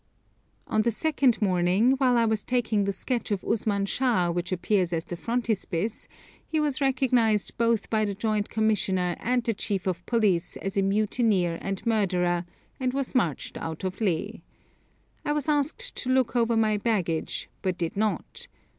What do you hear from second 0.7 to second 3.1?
the second morning, while I was taking the